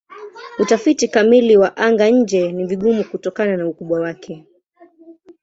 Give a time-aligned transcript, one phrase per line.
[0.59, 4.45] Utafiti kamili wa anga-nje ni vigumu kutokana na ukubwa wake.